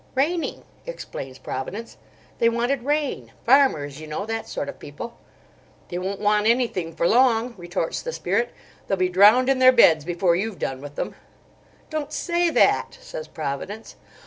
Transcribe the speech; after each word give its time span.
"Raining," 0.15 0.63
explains 0.87 1.37
Providence. 1.37 1.97
"They 2.39 2.49
wanted 2.49 2.81
rain—farmers, 2.81 4.01
you 4.01 4.07
know, 4.07 4.25
that 4.25 4.47
sort 4.49 4.67
of 4.67 4.79
people." 4.79 5.15
"They 5.89 5.99
won't 5.99 6.19
want 6.19 6.47
anything 6.47 6.95
for 6.95 7.07
long," 7.07 7.53
retorts 7.55 8.01
the 8.01 8.11
Spirit. 8.11 8.49
"They'll 8.87 8.97
be 8.97 9.09
drowned 9.09 9.47
in 9.47 9.59
their 9.59 9.71
beds 9.71 10.03
before 10.03 10.35
you've 10.35 10.57
done 10.57 10.81
with 10.81 10.95
them." 10.95 11.13
"Don't 11.91 12.11
say 12.11 12.49
that!" 12.49 12.97
says 12.99 13.27
Providence. 13.27 13.95